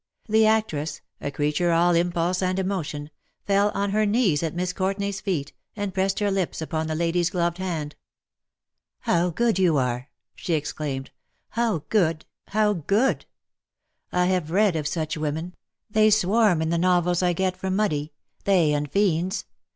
[0.27, 3.11] The actress— a creature all impulse and emotion—
[3.45, 7.29] fell on her knees at Miss Courtenay's feetj and pressed her lips upon the lady^s
[7.31, 7.95] gloved hand."
[9.11, 12.25] How good you are/^ she exclaimed —^' how good—
[12.55, 13.27] how good.
[14.11, 15.53] I have read of such women—
[15.91, 18.11] they swarm in the novels I get from Mudie—
[18.45, 19.45] they and fiends.